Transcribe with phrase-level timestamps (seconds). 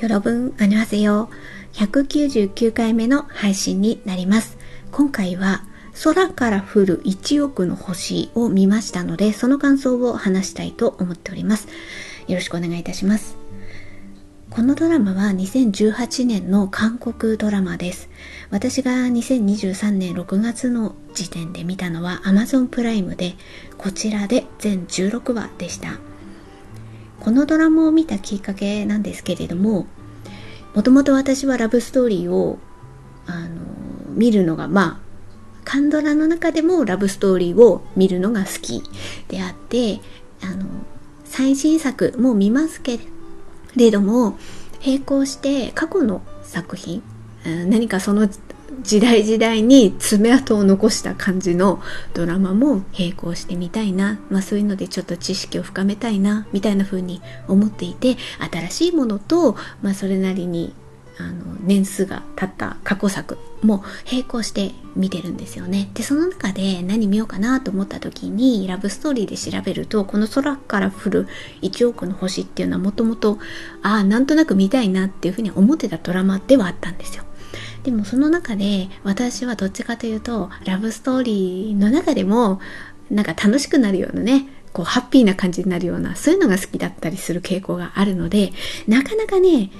[0.00, 1.28] よろぶん、あにわせよ。
[1.74, 4.56] 199回目の配信になります。
[4.92, 5.62] 今回は、
[6.02, 11.68] 空から降る1億の星を見ましたので、その感想を話したいと思っております。
[12.28, 13.36] よろしくお願いいたします。
[14.48, 18.08] このドラマは2018年の韓国ドラマです。
[18.48, 23.34] 私が2023年6月の時点で見たのは Amazon プライムで、
[23.76, 26.09] こちらで全16話でした。
[27.20, 29.86] このドラマを見たきっかけなんですけれども、
[30.74, 32.58] もともと私はラブストーリーを、
[33.26, 33.48] あの、
[34.14, 35.10] 見るのが、まあ、
[35.64, 38.82] カンドラの中でもラブストーリーを見るのが好き
[39.28, 40.00] であって、
[40.42, 40.66] あの、
[41.24, 42.98] 最新作も見ますけ
[43.76, 44.38] れども、
[44.84, 47.02] 並行して過去の作品、
[47.44, 48.28] 何かその
[48.82, 51.82] 時代時代に爪痕を残した感じの
[52.14, 58.16] ドラマも並行してみたいな、まあそういうのでちょっと知識を深めたいな、みたいな風に思っていて、
[58.50, 60.72] 新しいものと、まあそれなりに
[61.18, 65.90] あの年数が経った過去作も並行して見てるんですよね。
[65.92, 71.28] で、その中で何見ようかなと思った時にラブストーリーで調べると、この空から降る
[71.62, 73.38] 1億の星っていうのはもともと、
[73.82, 77.24] ああ、なんとなく見たいなっていうふうに思ってたドラマではあったんですよ。
[77.84, 82.60] でもその中で私はどっちかというとラブストーリーの中でも
[83.10, 88.52] なんか楽しくなるようなねこうハッピーな感じになるようなそういうのが好きだったりする傾向があるので
[88.86, 89.70] なかなかね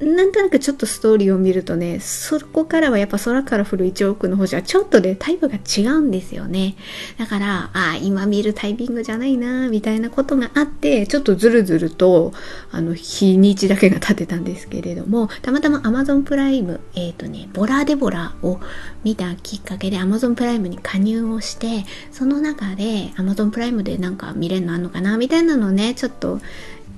[0.00, 6.74] なんとなくちょっとストーリーを見るとね、そこからはやっぱ空から降る1億の星はちょっとね、タイプが違うんですよね。
[7.16, 12.32] だから、ああ、今見るタイミングじゃないな、みたいなことがあって、ちょっとずるずると、
[12.72, 18.58] あの、日にちだけが経ってたんですけれども、たまたま Amazon プライム、えっ、とね、ボラデボラを
[19.04, 26.40] 見たきっかけで Amazon プライムに加入をして、その中で Amazon プライムでなんか見れるのあんのかな、みたいなのをね、ちょっと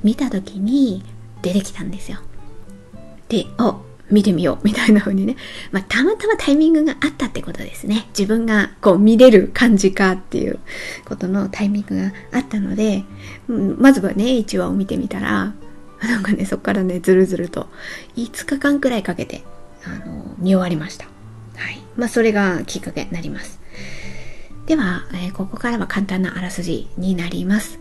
[0.02, 1.04] 見た時に
[1.42, 2.20] 出てきたんですよ。
[3.28, 5.36] で、お、見てみよう、みたいな風にね。
[5.72, 8.06] まあ、たまたまタイミングがあったってことですね。
[8.16, 10.58] 自分がこう見れる感じかっていう
[11.04, 13.04] ことのタイミングがあったので、
[13.48, 15.54] うんまずはね、1話を見てみたら、
[16.02, 17.68] なんかね、そこからね、ずるずると、
[18.16, 19.42] 5日間くらいかけて、
[19.84, 21.06] あの、見終わりました。
[21.56, 21.80] はい。
[21.96, 23.60] まあ、それがきっかけになります。
[24.66, 27.78] では、えーここからは簡単なあらすじになります。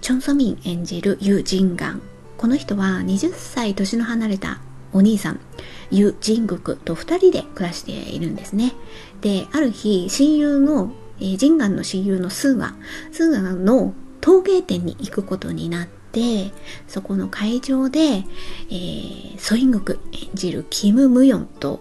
[0.00, 2.02] チョン・ソミン演じるユ・ジンガン。
[2.36, 4.60] この人は20歳年の離れた
[4.92, 5.40] お兄さん、
[5.90, 8.72] ユ・ジングクと2人で暮らしているんですね。
[9.20, 12.74] で、ある日、親友の、えージンガンの親友のスーガ、
[13.10, 16.52] スーガの陶芸店に行くことになって、
[16.88, 21.80] そこの会場で、えーソイングク演じるキム・ムヨンと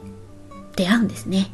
[0.76, 1.50] 出会うんですね。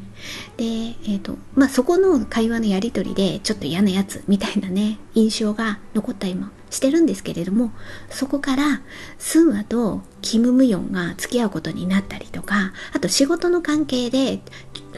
[0.58, 0.66] で、
[1.08, 7.72] えっ、と、まあ、そこの会話のやりとりで、ちょっと嫌なやつみたいなね、印象が残ったりもしてるんですけれども、
[8.10, 8.82] そこから、
[9.20, 14.42] スンアとキム・ムヨンが付き合うことになったりとか、あと仕事の関係で、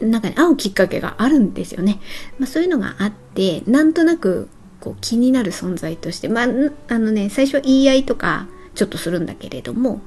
[0.00, 2.00] なんかね、会うきっかけがあるんですよね。
[2.38, 4.48] まあ、そういうのがあって、なんとなく、
[4.80, 6.46] こう、気になる存在として、まあ、
[6.88, 10.00] あのね、最初は言い合いとか、ちょっとするんだけれども、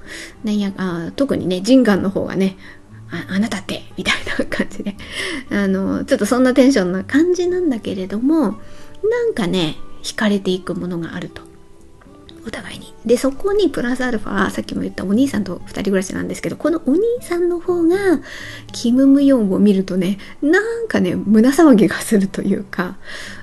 [0.43, 2.57] なんやあ特にね、ジンガンの方がね、
[3.11, 4.95] ああなたってみたいな感じで
[5.49, 8.59] あのちょっとそんなテンションな感じなんだけれども
[9.09, 11.41] なんかね惹かれていくものがあると
[12.47, 12.93] お互いに。
[13.05, 17.97] でそこにプラスアルファさっきも言ったお兄さんと二人暮らしなんですけどこのお兄さんの方が
[18.71, 22.97] キム・ムヨンを見るとねなんかね胸騒ぎがするというか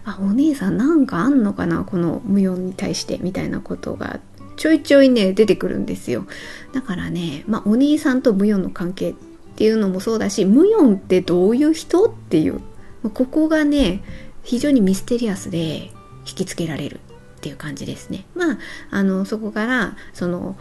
[0.06, 4.20] あお兄さんなんかあんのかなこのムヨンに対してみたいなことが
[4.56, 6.26] ちょいちょいね出てくるんですよ。
[6.72, 9.14] だからねまあお兄さんとムヨンの関係っ
[9.56, 12.60] ていうのもそうだしムヨンってどういう人っていう
[13.03, 14.03] ここがね
[14.43, 15.91] 非常にミステリアスで
[16.26, 17.00] 引きつけられる。
[17.44, 18.25] っていう感じですね。
[18.34, 18.59] まあ
[18.91, 20.56] あのそこからその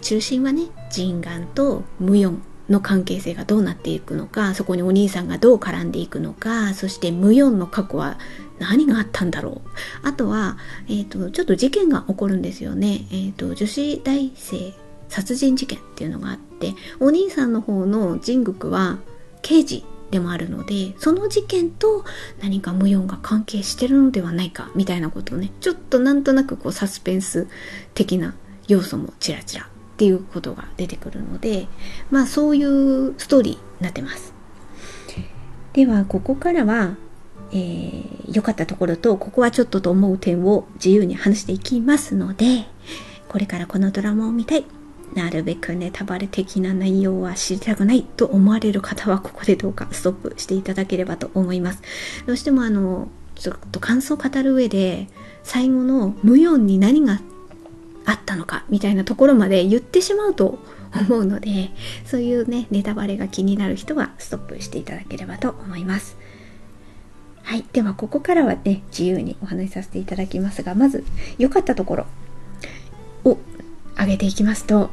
[0.00, 8.16] 中心はねジンガンとムヨンの関係性がどうなっていくのかそこにお兄さんがどう絡んでいくのかそしてムヨンの過去は
[8.58, 9.68] 何があったんだろう。
[10.02, 10.56] あとは、
[10.88, 14.72] えー、とちょっと事件が起こるんですよね、えー、と女子大生
[15.10, 19.00] 殺人事件っていうのがあってお兄さんの方のジングクは
[19.42, 22.04] 刑事でもあるのでその事件と
[22.40, 27.48] 何かムヨンが関係してるのではないかみたいなことをねちょっとなんとなくこうサスペンス
[27.94, 28.34] 的な
[28.66, 29.66] 要素もちらちらっ
[29.96, 31.68] ていうことが出てくるので
[32.10, 34.34] まあそういうストーリーになってます。
[35.72, 36.96] ではここからは
[37.52, 42.64] えーかったところとここはちょっとと思う点を自由に話していきますので
[43.28, 44.64] これからこのドラマを見たい。
[45.14, 51.82] なるべくネタバレ的な内容は知りたくないと思われる方はここでどうかストップしていただければと思います。
[52.26, 55.08] どうしてもあのちょっと感想を語る上で
[55.42, 57.20] 最後の無ヨンに何が
[58.04, 60.58] あったのかみたいなところまで言ってしまうと
[60.94, 61.70] 思うので
[62.04, 66.16] そういうねネタバレが気になる人はストップしていただければと思います。
[67.42, 71.04] はいではここからはね自由にお話しさせていただきますがまず
[71.38, 72.06] 良かったところ。
[73.24, 73.38] を
[74.00, 74.90] 挙げていきますと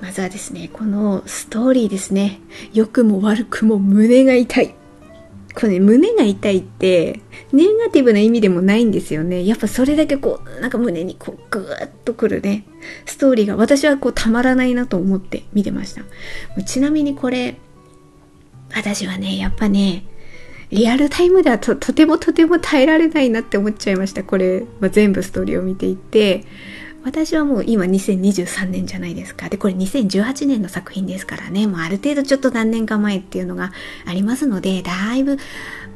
[0.00, 2.40] まずはですねこのストーリーですね
[2.72, 4.74] 良くも悪くも胸が痛い
[5.54, 7.20] これね、胸が痛いって、
[7.52, 9.44] ネガティブな意味でもないんですよね。
[9.44, 12.64] やっぱそれだけこう、なんか胸にこう、ぐーっとくるね、
[13.04, 16.02] ストーリーが私はこう、たまらないなと思って見てました。
[16.62, 17.56] ちなみにこれ、
[18.74, 20.04] 私はね、やっぱね、
[20.70, 24.22] リアルタイムではととてもとても耐えられないなって思っちゃいました。
[24.22, 26.44] これ、まあ、全部ストーリーを見ていて、
[27.02, 29.48] 私はもう今2023年じゃないですか。
[29.48, 33.72] で、これ2018年の作品ですからね、もうある程度ちょっと何年か前っていうのが
[34.04, 35.38] ありますので、だいぶ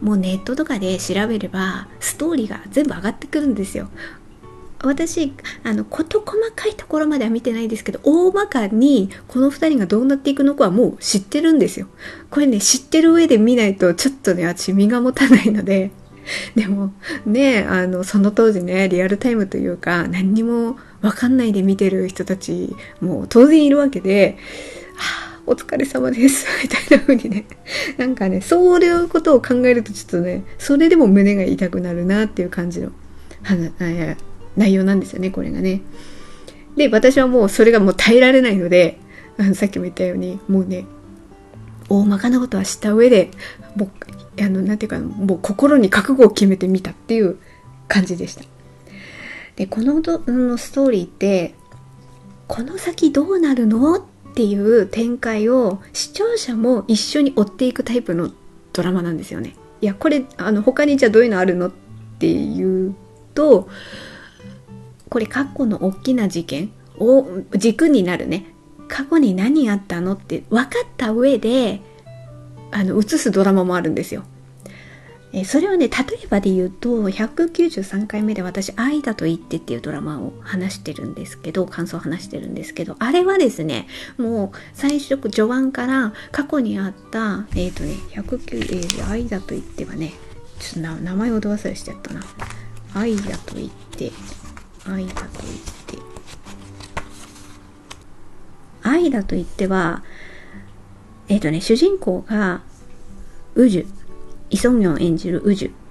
[0.01, 3.89] もうネットとかで調べればストーリーが全部上がってくるんですよ。
[4.83, 11.87] 私あの事細かいところまでは見てないですけど大まかにこの2人がどうなっていくのかはもう知ってるんですよ
[12.31, 15.91] これね知ってる上で見ないとちょっとね私身が持たないので
[16.55, 16.93] でも
[17.27, 24.39] ねあのその当時ねリアルタイムというか何にも分かんないで見てる人たちも当然いるわけで、
[24.97, 27.45] はあ、お疲れ様です、 みたいな風にね、
[27.99, 32.91] なんかね、そういうことを考えるとちょっとね、それでも胸が痛くなるなっていう感じの
[34.57, 35.83] 内容なんですよね、これがね。
[36.77, 38.99] で、私はもうそれがもう耐えられないので、
[39.55, 40.87] さっきも言ったように、もうね、
[41.91, 43.31] 大まかなことは知った上で、
[43.77, 43.91] もう、
[44.41, 47.39] あの、なんていうか、もう心に覚悟を決めてみたっていう
[47.89, 48.45] 感じでした。
[49.57, 51.55] でこののストーリーって
[52.49, 54.03] この先どうなるのっ
[54.35, 58.31] ていう展開を視聴者も一緒に追っていくタイプの
[58.73, 59.55] ドラマなんですよね。
[59.81, 61.73] いやこれあの他にじゃあどういうのあるのっ
[62.19, 62.95] ていう
[63.35, 63.69] と
[65.09, 67.27] これ過去の大きな事件を
[67.57, 68.47] 軸になるね
[68.89, 71.81] 過去に何あったのって分かった上で
[72.75, 74.25] あの映すドラマもあるんですよ。
[75.33, 90.13] えそれはね例えばで言うと193回目で私「愛だと言って」っていうドラマを話してるんですけど感想を話してるんですけどあれはですねもう最初序盤から過去にあったえっ、ー、とね109、えー、愛だと言ってはね
[90.61, 92.21] ちょっと名前をど忘れしちゃったな
[92.95, 94.13] 愛だと言って
[94.87, 95.55] 愛だと言っ
[95.87, 95.99] て
[98.83, 100.05] 愛だと言っては
[101.29, 102.63] えっ、ー、とね主人公が
[103.55, 103.87] 宇宙
[104.51, 105.85] イ・ソンミョン演じるウジュ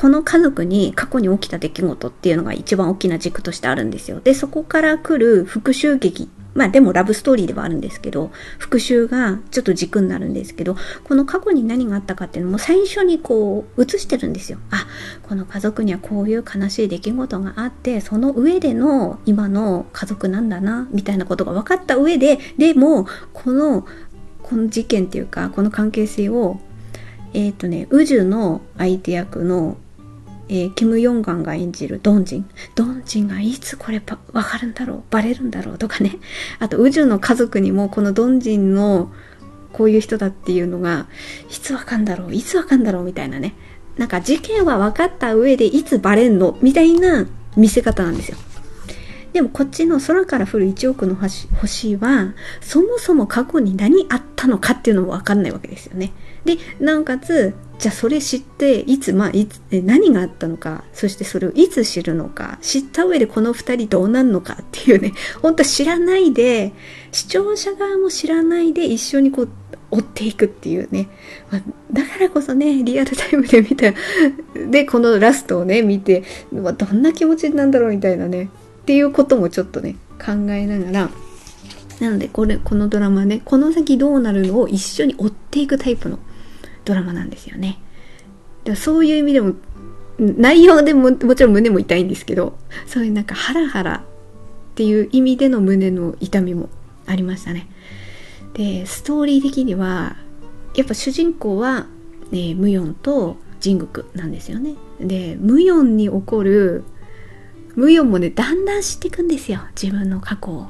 [0.00, 4.20] この家族に過去に起きた出来事っていうのが一番大きな軸としてあるんですよ。
[4.20, 6.30] で、そこから来る復讐劇。
[6.54, 14.58] まあでもラブストーリーではあるんですけど、復讐がちょっと軸になるんですけど、この過去に何があったかっていうのも最初にこう映してるんですよ。
[14.70, 14.86] あ、
[15.28, 23.84] この家族にはこういう悲しい出来事があって、その上での今の家族なんだな、みたいなことが分かった上で、でも、この、
[24.48, 26.58] この事件っていうか、この関係性を
[27.34, 29.76] えっ、ー、とね、宇宙の相手役の、
[30.48, 32.50] えー、キム・ヨンガンが演じるドンジン。
[32.74, 36.16] ドンジンがいつこればわかるんだろうバレるんだろうとかね。
[36.58, 39.12] あと宇宙の家族にもこのドンジンの
[39.72, 41.06] こういう人だっていうのが、
[41.50, 43.54] いつわかんだろういつわかんだろうみたいなね。
[43.98, 47.26] なんか事件は分かった上でいつバレんのみたいな
[47.56, 48.38] 見せ方なんですよ。
[49.32, 56.12] でもこっちの空から降る1億の星は、そもそも過去に何あったのかっていうのもわかんないわけですよね。
[56.44, 66.72] で、なおかつ、じゃあそれ知って、いつ、まあ、いつ、何があったのか、そしてそれをいつ知るのか、知った上でこの二人どうなんのかっていうね、 本当知らないで、
[67.12, 69.48] 視聴者側も知らないで一緒にこう、
[69.90, 71.08] 追っていくっていうね。
[71.50, 73.92] まあ、だからこそね、リアルタイムで見た、
[74.70, 78.50] で、このラストをね、見て、まあ、どんな気持ちなんだろうみたいなね、
[78.88, 81.10] ていうこともちょっとね、考えながら、
[82.00, 86.18] なのでこれ、このドラマね、この先どうなるのを一緒に追っていくタイプの
[86.86, 87.82] ドラマなんですよね。
[88.64, 89.56] でそういう意味でも、
[90.18, 94.00] 内容でももちろん胸も痛いんですけど、そういうなんかハラハラっ
[94.74, 96.70] ていう意味での胸の痛みも
[97.04, 97.68] ありましたね。
[98.54, 100.16] で、ストーリー的には、
[100.74, 101.88] やっぱ主人公は、
[102.30, 104.76] ね、ムヨンとジングクなんですよね。
[104.98, 106.84] で、ムヨンに起こる
[107.78, 109.60] ムヨンもね、だんだん知っていくんですよ。
[109.80, 110.66] 自分の過去を。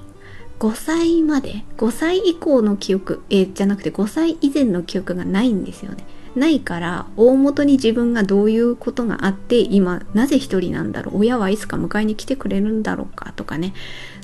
[0.59, 6.05] 5歳まで、5歳以降の記憶、えー、じゃなくて5歳以前の記憶がないんですよね。
[6.35, 13.73] ないから大元に自分がどういうことがあって今なぜ一人なんだろう親はいつか迎えに来てくれるんだろうかとかね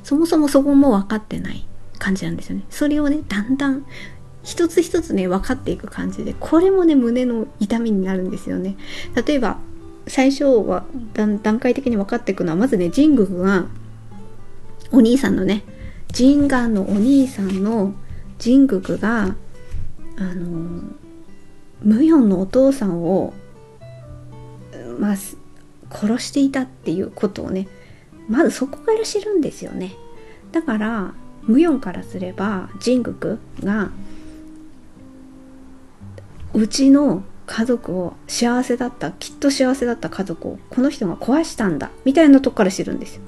[0.02, 1.66] そもそもそこも分かってない
[1.98, 3.86] 感じなんですよねそれをねだんだん
[4.44, 8.76] 一つ一つね分かっていく感じでこれもね胸の痛みになるんですよね
[9.26, 9.58] 例えば
[10.06, 10.84] 最初は
[11.14, 13.66] 段階的に分かっていくのはまずねジングが
[14.92, 15.62] お兄さんのね
[16.12, 17.94] ジガンのお兄さんの
[18.38, 19.34] ジングが
[20.16, 20.82] あの
[21.82, 23.32] ムヨンのお父さんを
[24.99, 25.16] まあ
[25.90, 27.68] 殺していたっていうことをね
[28.28, 29.94] まずそこから知るんですよね。
[30.52, 33.90] だからムヨンからすればジングが
[36.54, 43.22] うちの家族を幸せだったきっと幸せだった家族をこの人が壊したんだみたいなとこから知るんですよ。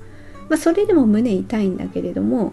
[0.49, 2.52] まあ、それでも胸痛いんだけれども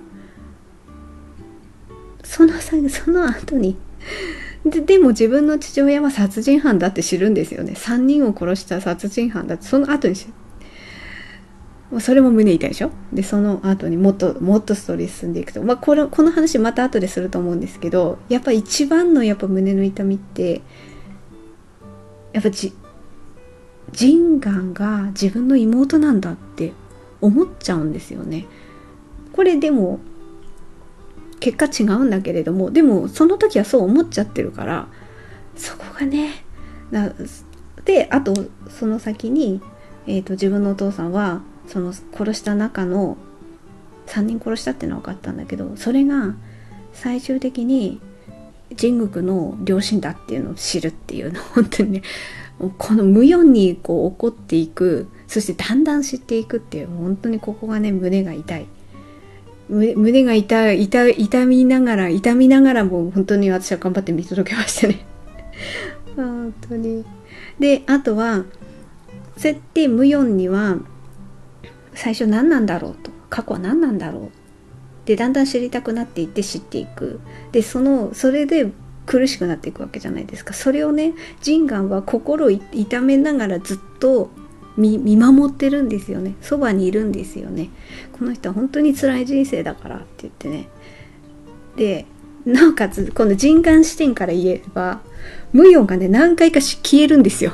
[2.24, 3.78] そのその後に
[4.66, 7.74] ででも自分の父親は殺人犯だって知るんですよね。
[7.76, 10.34] 3人を殺した殺人犯だってその後に知る。
[12.00, 12.90] それも胸痛いでしょ？
[13.12, 20.64] でその後にもっともっとストーリー進んでいくと、まあ、これこの話また後ですると思うんですけどやっぱ一番のやっぱ胸の痛みって
[22.34, 22.74] やっぱじ
[23.92, 26.74] ジンガンが自分の妹なんだって
[27.22, 28.46] 思っちゃうんですよね。
[29.32, 30.00] これでも
[31.40, 34.88] 結果違うんだけれどもでもその時はそう思っちゃってるから
[35.56, 36.46] そこがね
[37.84, 38.34] であと
[38.70, 39.62] その先に、
[40.08, 43.18] えーと、自分のお父さんはその殺した中の
[44.08, 46.36] 3人殺したっていうのは分かったんだけどそれが
[46.94, 48.00] 最終的に
[48.76, 52.02] 神宮の両親だっていうのを知るっていうの本当にね
[52.78, 58.68] この無四にこう起こっていくそしてだんだん知っていくっていう本当にここがね胸が痛い。
[59.70, 65.06] 胸が痛痛痛みながら痛みながらも本当に私は頑張って見届けましたね。
[66.16, 67.06] 本当に。
[67.60, 68.44] であとは
[69.38, 70.78] そうやって無四には
[71.96, 74.43] 最初何なんだろうと過去は何なんだろう
[75.06, 77.20] でだんだん知りたくなっていって知っていく。
[77.52, 78.72] でそのそれで
[79.06, 80.54] 苦しくなっていくわけじゃないですか。
[80.54, 84.30] それをねジンガンは心を痛めながらずっと
[84.78, 86.36] 見守ってるんですよね。
[86.42, 87.70] そばにいるんですよね。
[88.18, 90.68] この人は本当に辛い人生だからって言ってね。
[91.76, 92.06] で
[92.46, 95.02] なおかつこの人眼視点から言えば
[95.52, 97.54] 無用がね何回か消えるんですよ。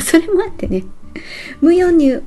[0.00, 0.84] それもあってね。
[1.60, 2.18] 無用に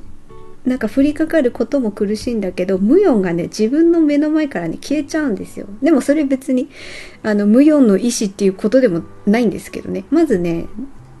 [0.68, 5.66] なんか降りかかることも苦しいんだけど無音がね自分の目の前からね消えちゃうんですよ。
[5.82, 6.68] でもそれ別に
[7.22, 10.04] あの無音の意思っていうことでもないんですけどね。
[10.10, 10.66] まずね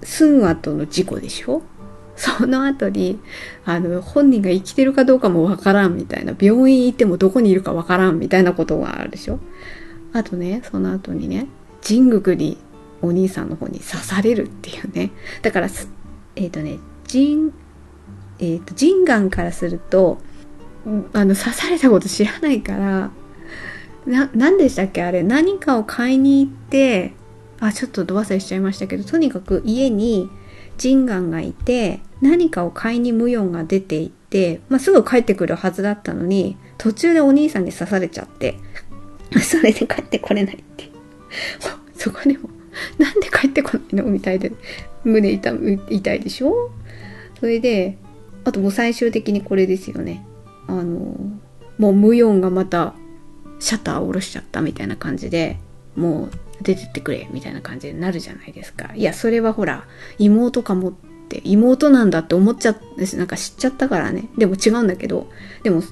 [0.02, 1.62] スンアとの事故でしょ？
[2.16, 3.20] その後に
[3.64, 9.38] あの本人が生きてるかどうかもわからんみたいな病院行ってもどこにいるかわからんみたいなことがあるでしょ？
[10.12, 11.46] あとねその後にね
[11.86, 12.58] 神宮に
[13.02, 15.12] お兄さんの方に刺されるっていうね。
[15.42, 15.68] だから
[16.36, 16.78] えっ、ー、とね
[17.10, 17.52] 神
[18.38, 20.18] えっ、ー、と、ジンガンからすると、
[21.12, 23.10] あの、刺されたこと知らないから、
[24.06, 25.02] な、何でしたっけ？
[25.02, 27.12] あれ、何かを買いに行って、
[27.60, 30.30] あ、ちょっとど忘れしちゃいましたけど、とにかく家に
[30.78, 38.54] ジンガンがいて、何かを買いにムヨンが出て行って、まあ、すぐ帰ってくるはずだったのに、途中でお兄さんに刺されちゃって、
[39.42, 40.90] それで帰ってこれないって。
[41.94, 42.48] そこでも、
[42.98, 44.04] なんで帰ってこないの？
[44.04, 44.52] みたいで、
[45.04, 46.70] 胸痛痛いでしょ？
[47.40, 47.98] それで、
[48.48, 50.24] あともう最終的にこれですよね。
[50.68, 51.14] あの、
[51.76, 52.94] もう無音がまた
[53.58, 55.58] シャッターを下ろしちゃったみたいな感じで、
[55.96, 56.30] もう
[56.62, 58.94] 出てってくれみたいな感じになるじゃないですか。
[58.94, 59.84] いや、それはほら、
[60.18, 60.92] 妹かもっ
[61.28, 64.28] て、妹なんだって思っちゃって、なんか知っちゃったからね。
[64.38, 65.28] でも違うんだけど、
[65.62, 65.82] でも、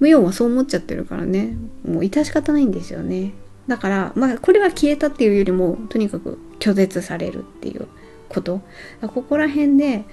[0.00, 3.32] 無音はそう思っちゃってるからね、もう致し方ないんですよね。
[3.68, 7.86] だから、まあ、これは消えたっていうよりも、とにかく拒絶されるっていう
[8.30, 8.62] こと。
[9.02, 10.04] ここら辺で、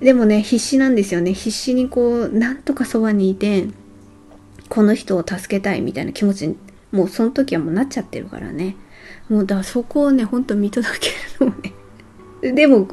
[0.00, 1.32] でもね、必死なんですよね。
[1.32, 3.68] 必死にこう、なんとかそばにいて、
[4.68, 6.56] この人を助けたいみたいな気持ちに、
[6.92, 8.76] もうその時はもうなっちゃってるからね。
[9.28, 11.08] もうだからそこをね、ほんと見届け
[11.40, 11.72] るのもね。
[12.52, 12.86] でも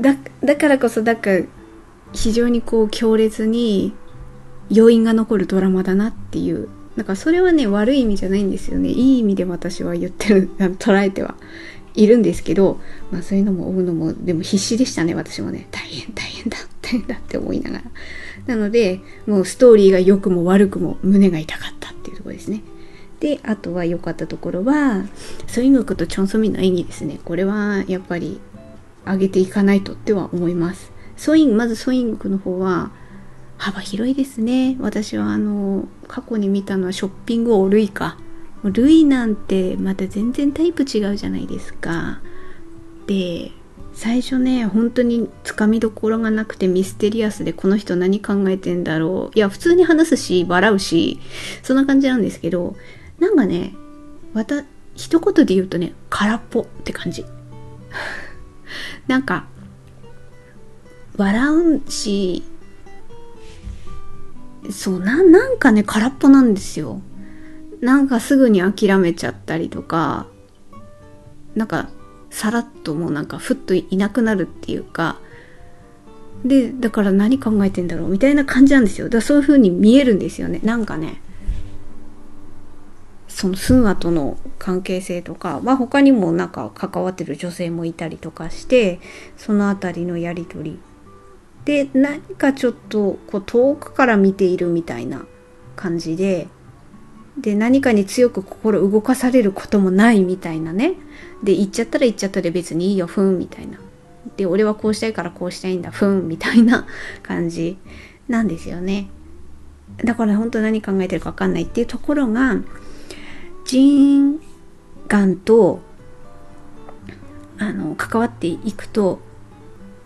[0.00, 1.42] だ、だからこそ、だから、
[2.12, 3.92] 非常にこう強烈に
[4.74, 6.68] 余韻が残るドラマだなっていう。
[6.96, 8.88] だかそれはね、悪い意味じゃないんですよね。
[8.90, 11.34] いい意味で私は言ってる、捉えては
[11.94, 15.68] いるんですけど、まあそういうのも追うのも、でも必死でしたね、私もね。
[15.70, 17.84] 大変大変だ、大変だって思いながら。
[18.46, 22.62] なので、もうストーリーが良くも悪くも胸が痛かったっていうところですね。
[23.20, 25.04] で、あとは良かったところは、
[25.46, 27.20] ソイングクとチョンソミンの演技ですね。
[27.24, 28.40] これはやっぱり
[29.06, 30.92] 上げていかないとっては思います。
[31.16, 32.90] ソイン、まずソイングの方は、
[33.56, 34.76] 幅広いですね。
[34.80, 38.18] 私はあの、過去に見たのはショッピングオールイカ
[38.70, 42.20] ルイなんてまた全然タイプ違うじゃないですか。
[43.06, 43.50] で、
[43.92, 49.38] 最初ね、本当につかみどころがなくてミステリアスでこの人何考えてんだろう。
[49.38, 51.20] いや、普通に話すし、笑うし、
[51.62, 52.76] そんな感じなんですけど、
[53.18, 53.74] なんかね、
[54.32, 54.64] また、
[54.96, 57.24] 一言で言うとね、空っぽって感じ。
[59.06, 59.46] なんか、
[61.16, 62.42] 笑うし、
[64.70, 67.00] そうななんかね空っぽなんですよ
[67.84, 70.26] なんかすぐに諦めちゃったりとか
[71.54, 71.90] なんか
[72.30, 75.18] さらっともうなんかふっといなくなるっていうか
[76.46, 79.08] でだから何考えてんだろうみたいな感じなんですよ。
[79.08, 80.60] だからそういう風に見えるんですよね。
[80.62, 81.20] なんかね
[83.28, 88.98] そのスンアとの関係性とか、まあ、他にもなんか関わってる女性もいたりとかして
[89.36, 90.78] その辺りのやり取り。
[91.66, 95.26] で何かちょっとこう遠くから見ているみたいな
[95.76, 96.48] 感じで
[97.38, 100.94] で何かに強く心動かされることもないみたいなね。
[101.42, 103.78] で言っちゃったら言っちゃったで別にいいよふんみたいな。
[104.36, 106.86] で俺はこうしたいからこうしたいんだふんみたいな
[107.22, 107.76] 感じ
[108.28, 109.08] なんですよね。
[110.04, 112.56] だから本当何考えてるか分かんないっていうところが
[113.64, 114.40] 人
[115.08, 115.80] 眼と
[117.58, 119.20] あの関わっていくと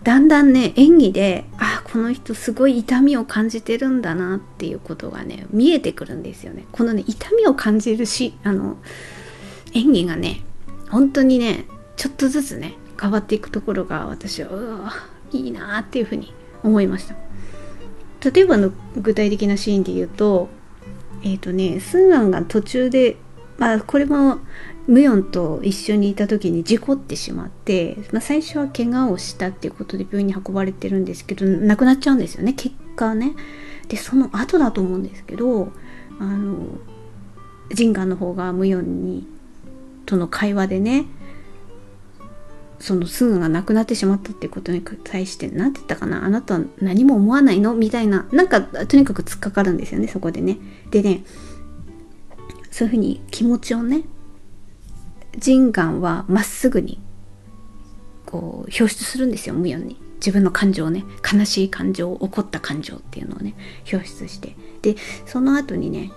[0.09, 6.65] だんだんね演技であこの人すごい痛みを感じてるんだなっていうことがね見えてくるんですよね。
[6.71, 8.77] このね痛みを感じるしあの
[9.75, 10.41] 演技がね
[10.89, 14.93] 本当にねちょっとずつね変わっていくところが私はうわ
[15.31, 17.13] いいなっていうふうに思いました。
[18.31, 20.49] 例えばの具体的なシーンで言うと
[21.21, 23.17] えっ、ー、とねスンアンが途中で
[23.59, 24.39] まあこれも
[24.89, 32.53] ムヨンと一緒にいた時に事故ってしまって、まあ、最初は怪我をしたっていうことで病院に運ばれてるんですけど亡くなっちゃうんですよね。
[32.53, 33.35] 結果ね。
[33.87, 35.71] でその後だと思うんですけど
[36.19, 36.57] あの
[37.71, 39.27] ジンガンの方がムヨンに
[40.07, 41.05] との会話でね
[42.79, 47.75] そのスンが亡くなってしまったってことに対して何て言ったかなあなたは何も思わないの？
[47.75, 50.57] みたいななんかとにかく突っかかるんですよねそこでね。
[50.89, 51.23] でね
[52.71, 54.03] そういうふうに気持ちをね
[55.39, 56.99] 人眼はまっすぐに
[58.25, 59.97] こう表出するんですよ無用に。
[60.19, 63.55] 自分の感情をね悲しい感情怒った感情っていうのをね
[63.91, 64.55] 表出して。
[64.81, 66.11] でその後にね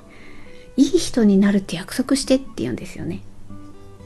[0.76, 3.22] いい人になるって約束してって言うんですよね。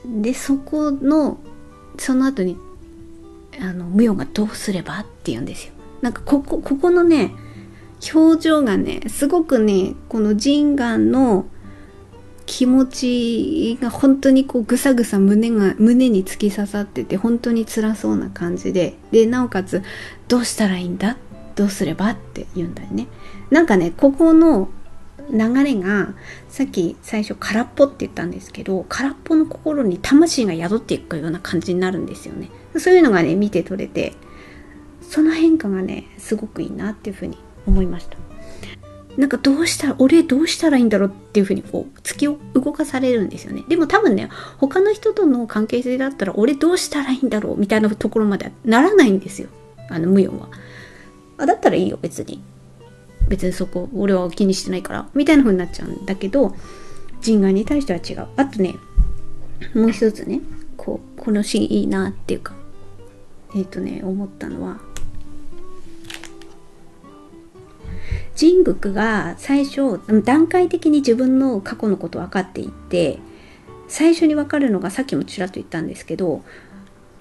[0.05, 1.39] でそこの
[1.99, 2.59] その後に
[3.61, 5.73] あの無用がどうすればって言うんですよ。
[6.03, 7.33] なんかここここのね
[8.15, 11.47] 表情がねすごくねこの人眼の
[12.47, 18.95] 気持ちが本当にこうぐさぐさ胸が胸に突き刺さってて本当に辛そうな感じで。
[19.11, 19.83] でなおかつ
[20.29, 21.17] どうしたらいいんだ？
[21.57, 22.11] どうすれば？
[22.11, 23.09] って言うんだよね。
[23.51, 24.69] なんかねここの
[25.31, 26.15] 流れが
[26.49, 32.49] さっき最初空っぽって言ったんですけど空っぽの心に魂が宿っていくような感じになるんですよね。
[32.79, 34.15] そういうのがね見て取れて
[35.03, 38.17] その変化がねすごくいいなっていうふうに思いました。
[39.17, 43.65] なんかどうしたら、俺どうしたらいいんだろうっていうふうにこう、突き動かされるんですよね。
[43.69, 49.49] でも多分ね、他の人との関係性だったら、俺どうしたらいいんだろうみたいなところまではならないんですよ。
[49.89, 50.49] あの、無用は。
[51.39, 52.43] あ、だったらいいよ、別に。
[53.29, 55.09] 別にそこ、俺は気にしてないから。
[55.15, 56.55] みたいな風になっちゃうんだけど、
[57.21, 58.29] 人外に対しては違う。
[58.37, 58.77] あとね、
[59.75, 60.41] もう一つね、
[60.77, 62.55] こう、このシーンいいなっていうか、
[63.55, 64.79] えっ、ー、とね、思ったのは、
[68.37, 73.19] 人物が最初段階的に自分の過去のこと分かっていって
[73.89, 76.43] 最初に分かるのがさっきもちらっと言ったんですけど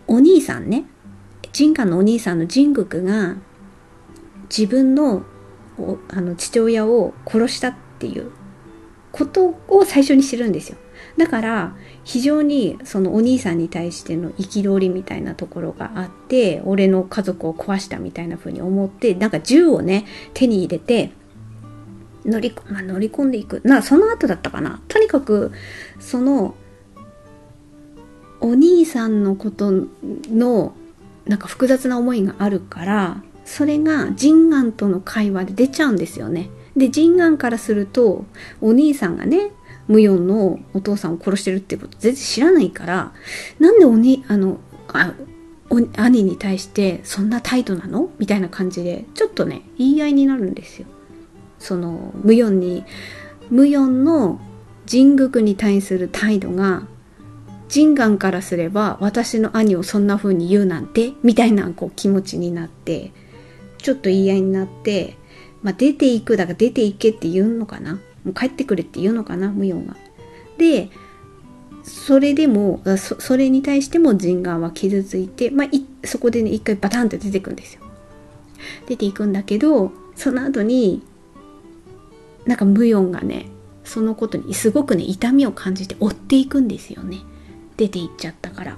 [0.08, 0.86] お兄さんね
[1.54, 3.38] 人間のお兄さんのジングクが
[4.50, 5.24] 自分の
[6.10, 8.32] あの父親を殺したっていう
[9.16, 10.78] ことを最初に知るんですよ。
[11.16, 21.12] だから非常にそのお兄さんに対しての憤りみたいなところがあって俺の家族を壊したみたいな風に思ってなんか銃をね手に入れて
[22.26, 23.62] 乗り,、まあ、乗り込んでいく。
[23.64, 24.82] なその後だったかな。
[24.90, 25.54] とにかく
[26.00, 26.56] その
[28.42, 29.72] お兄さんのこと
[30.30, 30.76] の
[31.26, 36.50] なんか複雑な思いがあるからそれが人眼との会話で出ちゃうんですよね。
[36.76, 38.26] で人眼からすると
[38.62, 39.52] お兄さんがね
[39.88, 43.14] 無用のお父さんを殺してるってこと全然知らないから
[43.60, 45.14] なんでおにあのあ
[45.98, 48.10] 兄に対してそんな態度なの？
[48.18, 50.88] みたいな感じでちょっとね言い合いになるんですよ。
[51.60, 52.84] その無四に
[53.50, 54.40] 無四の
[54.90, 56.88] 神宮に対する態度が
[57.68, 61.14] 人眼からすれば私の兄をそんな風に言うなんて？
[61.24, 63.12] みたいなこう気持ちになって
[63.80, 65.18] ちょっと言い合いになって、
[65.66, 67.96] まあ、出ていくだから出ていけって言うのかな？
[68.24, 69.50] もう帰ってくれって言うのかな？
[69.50, 69.98] 無用が。
[70.60, 70.90] で
[71.84, 75.68] それでもそそれに対しても人眼は傷ついて、まあ、
[76.08, 77.82] そこでね一回バタンって出てくんですよ。
[78.88, 81.02] 出ていくんだけどその後に
[82.46, 83.48] なんか無用がね
[83.84, 87.18] そのことにすごくね痛みを感じて追っていくんですよね。
[87.76, 88.78] 出て行っちゃったから。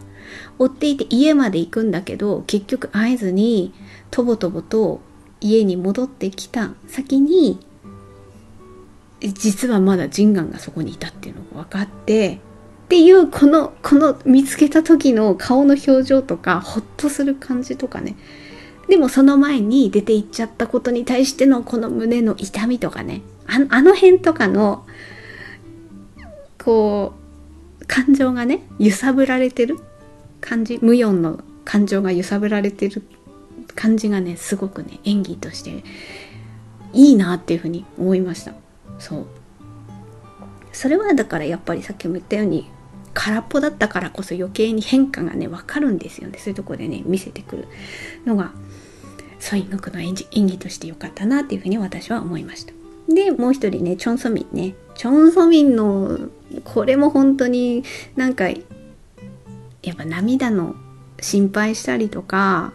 [0.58, 3.74] 追っていて家まで行くんだけど結局会えずに
[4.10, 5.00] とぼとぼと
[5.42, 7.60] 家に戻ってきた先に
[9.20, 12.40] 実はまだジンガンがそこにいたっていうのが分かって
[12.88, 18.16] っていうこのこの見つけた時の顔の表情とかホッとする感じとかね。
[18.88, 23.22] でもその前に出て行っちゃったことに対してのこの胸の痛みとかね。
[23.46, 24.86] ああの辺とかの
[26.64, 27.14] こ
[27.82, 29.78] う感情がね揺さぶられてる
[30.40, 30.80] 感じ。
[30.82, 33.04] 無音の感情が揺さぶられてる
[33.76, 35.84] 感じがねすごくね演技として
[36.94, 38.54] いいなっていうふうに思いました。
[39.00, 39.26] そう。
[40.72, 42.70] それはだからやっぱりさっきも言ったように
[43.14, 46.38] 空っぽだったからこそ余計に変化がね分かるんですよね。
[46.38, 47.68] そういうとこでね見せてくる
[48.26, 48.52] のが
[49.40, 52.74] ソイングクの演技演技として良かったなっていうふうに私は思いました。
[53.08, 54.76] でもう一人ねチョン・ソミンね。
[54.96, 56.30] チョン・ソミンの
[56.64, 57.84] これも本当に
[58.16, 58.56] なんかや
[59.94, 60.76] っぱ涙の
[61.20, 62.74] 心配したりとか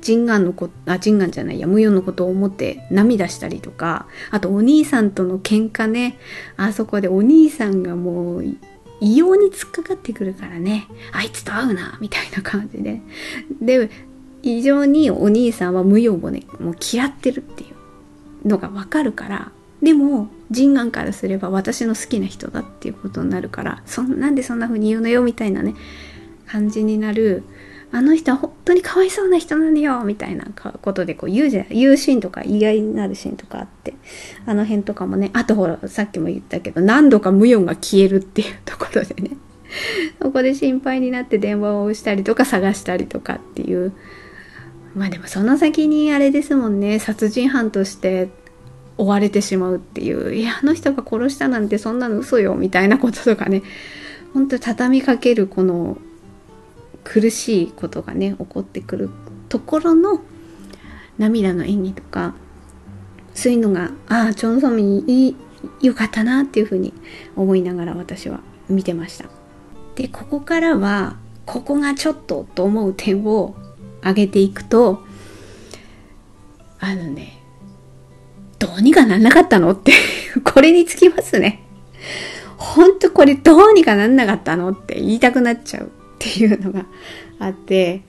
[0.00, 6.18] ジンガンのこ、あ、ジンガンじゃないや、無用のことを思って涙したりとか、あとお兄さんとの喧嘩ね、
[6.56, 8.44] あそこでお兄さんがもう
[9.00, 13.00] 異様に突っかかってくるからね、あいつと会うな、みたいな感じで。
[13.60, 13.90] で、
[14.42, 17.66] 異常にお兄さんは無用をね、もう嫌ってるってい
[18.44, 25.74] うのがわかるから、でも、ジンガンからすれば私の好きな人だっていうことになるから、そんなんでそんな風に言うのよ、みたいなね、
[26.46, 27.44] 感じになる。
[27.92, 30.46] あの人は本当にかわいそうな人なのよみたいな
[30.80, 31.66] ことでこう言うじゃん。
[31.70, 33.94] 言うシーンとか意外になるシーンとかあって。
[34.46, 35.30] あの辺とかもね。
[35.32, 39.30] あとほら、さっきも言ったけど、何度か無音が消えるっていうところでね。
[40.22, 43.92] そこで心配になって電話をしたりとか探したりとかっていう。
[44.94, 47.00] まあでもその先にあれですもんね。
[47.00, 48.28] 殺人犯として
[48.98, 50.34] 追われてしまうっていう。
[50.34, 53.62] いや、あの人が殺したなんてそんなの嘘よみたいなこととかね。
[54.32, 55.98] 本当畳みかけるこの
[57.04, 59.10] 苦しいことがね起こってくる
[59.48, 60.20] ところの
[61.18, 62.34] 涙の演技とか
[63.34, 65.36] そういうのがああチョン・ソミン
[65.80, 66.92] よかったなっていうふうに
[67.36, 69.26] 思いながら私は見てました。
[69.94, 73.54] でここからはここがちょっとと思う点を
[74.02, 75.02] 上げていくと
[76.78, 77.38] あのね
[78.58, 79.92] どうにかなんなかったのって
[80.44, 81.62] これにつきますね。
[82.56, 85.90] ほんとこれどうにかなんなかったのって言いたくなっちゃう。
[86.20, 86.84] っていうのが
[87.38, 88.02] あって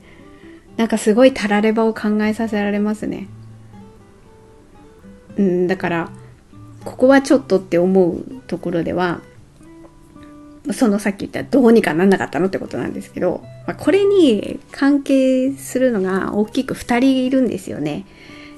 [0.77, 3.27] なんかすごいたらればを考えさせられますね。
[5.37, 6.09] うん、だから
[6.83, 9.21] ここはちょっとって思うところでは
[10.73, 18.05] そのさっき言ったどうにかなんなかったのってことなんですけど、まあ、これに関係するのが大きく2人いるんですよね。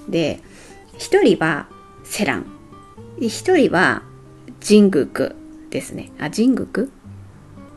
[0.10, 0.42] で
[0.98, 1.68] 1人は
[2.04, 2.46] セラン
[3.20, 4.04] 1人は
[4.60, 5.36] ジングク
[5.70, 6.12] ですね。
[6.20, 6.92] あ、ジングク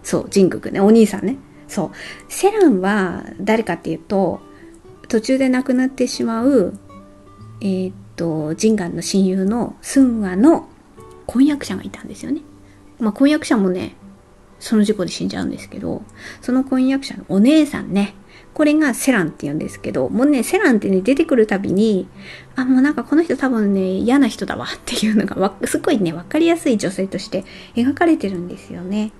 [0.03, 0.81] そう、ジングクね。
[0.81, 1.37] お兄さんね。
[1.69, 1.91] そう。
[2.29, 4.41] セランは誰かっていうと、
[5.09, 6.79] 途中で亡くなってしまう、
[7.61, 10.69] えー、っと、ジンガンの親友のスンワの
[11.27, 12.43] 婚約者がいたんですよね。
[12.99, 13.95] まあ、婚約者もね、
[14.59, 16.03] その事故で死んじゃうんですけど、
[16.41, 18.15] その婚約者のお姉さんね、
[18.55, 22.09] これがセランって言うんですけど、もうね、セランってね、出てくるたびに、
[22.55, 29.13] あ、もうなんかこの人多分ね、嫌な人だわっていうのがすごいね、わかりやすい女性として描かれてるんですよね。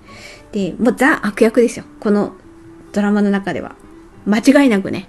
[0.51, 1.85] で、もうザ悪役ですよ。
[1.99, 2.33] この
[2.93, 3.75] ドラマの中では。
[4.25, 5.07] 間違いなくね。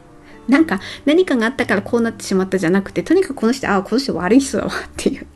[0.49, 5.27] なんか何かがあったからこうなってしまったじゃなくて、とにかくこの人、ああ、この人悪い人だわっていう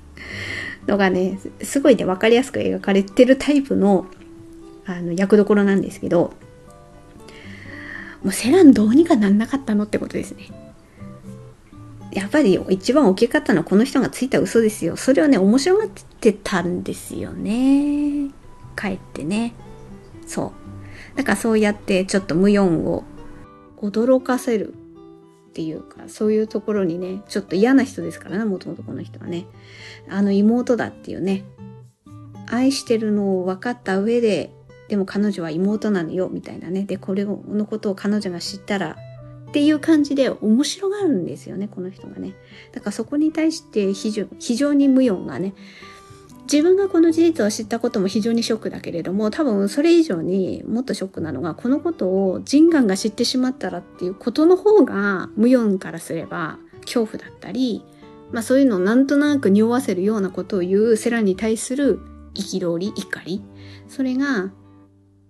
[0.86, 4.06] のがね、すごいね、わかりやすく描かれてるタイプの
[4.84, 6.32] あの役どころなんですけど、
[8.22, 10.48] もうセランどうにかなんなかったのってことですね。
[12.12, 14.96] やっぱり一番大きかったのはこの人がついた嘘ですよ。
[14.96, 15.88] それをね、面白がっ
[16.20, 18.30] てたんですよね。
[18.76, 19.54] 帰ってね。
[20.32, 20.52] そ
[21.14, 21.16] う。
[21.16, 23.04] だからそうやってちょっと無音を
[23.76, 29.44] 驚かせるっていうか、そういうところにね、ちょっと嫌な人ですからね、もともとこの人はね。
[30.08, 31.44] あの妹だっていうね、
[32.46, 34.50] 愛してるのを分かった上で、
[34.88, 36.84] でも彼女は妹なのよ、みたいなね。
[36.84, 38.96] で、これのことを彼女が知ったら、
[39.50, 42.34] っていう感じで面白がるんですよね、この人がね。
[42.72, 45.52] だからそこに対して非常非常に無用がね、
[46.50, 57.84] 自分がこの事実を知ったことも非常にショックだけれども、多分それ以上にもっとショックなのが、このことをジンガンが知ってしまったらっていうことの方が、無用からすれば恐怖だったり、
[58.32, 62.00] まあそういうのをなんとなく匂わせるようなことを言うセラに対する
[62.34, 63.42] 憤り、怒り。
[63.88, 64.50] それが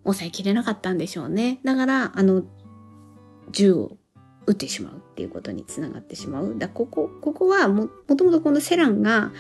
[0.04, 1.60] 抑えきれなかったんでしょうね。
[1.64, 2.44] だから、あの、
[3.50, 3.98] 銃を
[4.46, 6.56] 撃ってしまうっていうことにつながってしまう。
[6.58, 9.32] だここ、ここはも、もともとこのセランが、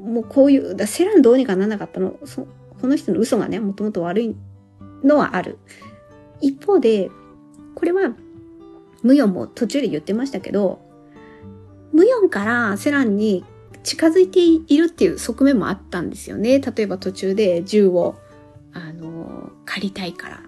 [0.00, 2.46] もうこういう、だセランどうにかならなかったの、そ
[2.80, 4.36] この人の嘘がね、もともと悪い
[5.02, 5.58] のはある。
[6.40, 7.10] 一方で、
[7.74, 8.14] これは、
[9.02, 10.80] ムヨンも途中で言ってましたけど、
[11.92, 13.44] ムヨンからセランに
[13.82, 16.60] 近づいているっていう側面もあったんですよね。
[16.60, 18.16] 例えば途中で銃を、
[18.72, 20.42] あの、借りたいから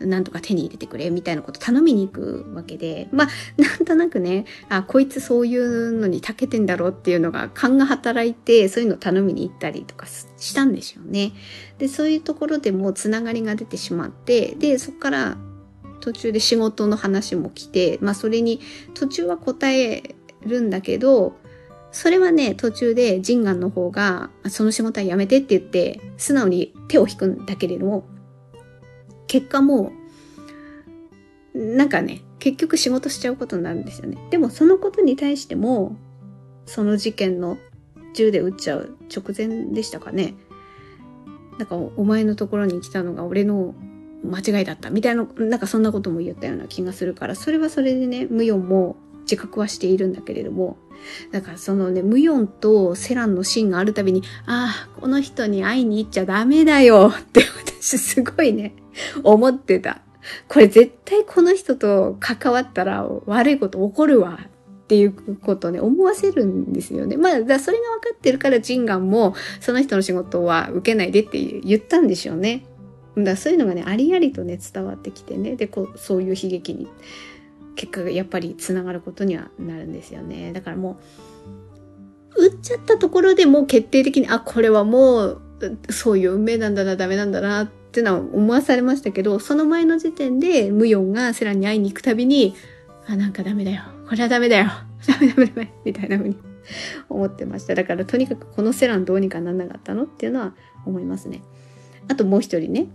[0.00, 3.28] なんとか手に入れてくれみたいなこと頼みに行くわけで、まあ、
[3.60, 11.32] なんとなくね、あ、こいつそういうのに長けてんだろうっていうのが勘が働いて、そういうのを頼みに行ったりとかしたんでしょうね。
[11.78, 15.36] で、そういうところでもつながりが出てしまって、で、そこから
[16.00, 18.60] 途中で仕事の話も来て、まあ、それに
[18.94, 20.14] 途中は答え
[20.46, 21.36] るんだけど、
[21.90, 28.04] それはね、途中でジンガンの方が、その仕事はやめてって言って、素直に手を引くんだけれども、
[29.28, 29.92] 結果も、
[31.54, 34.18] なんかね、結局仕事しちゃうことになるんですよね。
[34.30, 35.96] でもそのことに対しても、
[36.66, 37.58] その事件の
[38.14, 40.34] 銃で撃っちゃう直前でしたかね。
[41.58, 43.74] なんかお前のところに来たのが俺の
[44.24, 48.96] 間違いだったみたいな、なんかそんなことも言ったような気がするから、それはそれでね、無用も
[49.30, 50.78] 自覚はしているんだけれども、
[51.30, 57.42] だからそのね、ムヨンとセランのシーンがあるたびに、ああ、この人に会いに行っちゃダメだよって
[57.78, 58.74] 私すごいね、
[59.22, 60.00] 思ってた。
[60.48, 67.16] これ絶対この人と関わったら悪いこと起こるわっていうことをね、思わせるんですよね。
[67.16, 72.64] まあ、だそれが分かってるからジンガンもその人の仕事は受けないでって言ったんでしょうね。
[73.24, 76.88] だそういうのがね、ありありとね、伝わってきてね、で、こう、そういう悲劇に
[77.78, 80.52] 結果がやっぱりつながることにはなるんですよね。
[80.52, 80.98] だからも
[82.36, 85.40] う、打っちゃったところでもう決定的に、あ、これはもう、
[85.88, 92.56] そういう運命なんだな、ダメなんだな、っていうのは思わされましたけど、その前の時点で、ムヨンがセランに会いに行くたびに、
[93.06, 93.82] あ、なんかダメだよ。
[94.08, 94.66] これはダメだよ。
[95.06, 95.72] ダメダメダメ。
[95.84, 96.36] みたいな風に
[97.08, 97.76] 思ってました。
[97.76, 101.42] だからとにかくこのセランどうにかなんなかったのっていうのは思いますね。
[102.08, 102.88] あともう一人ね、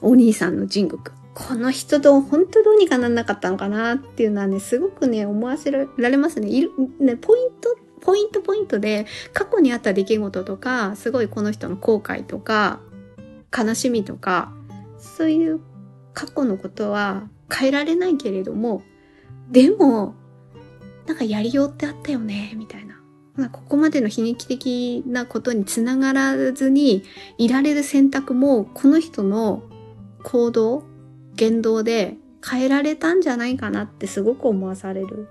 [0.00, 1.12] お兄さんのジングク。
[1.34, 6.48] この人と本当どうにかなんなかったのかなっていうのはね、すごくね、思わせられますね。
[6.48, 12.80] いる、ね、ポイント、ポイントポイントで過去にあった出来事とか、すごいこの人の後悔とか、
[13.56, 14.52] 悲しみとか、
[14.98, 15.60] そういう
[16.12, 18.82] 過去のことは変えられないけれども、
[19.50, 20.14] でも、
[21.06, 22.98] なんかやりようってあったよね、みたいな。
[23.48, 27.04] ここまでの悲劇的なことにつながらずに
[27.38, 29.62] いられる選択も、この人の
[30.22, 30.91] 行動
[31.36, 32.16] 言動で
[32.48, 35.28] 変えられたんじゃないかなってすごく思わされる。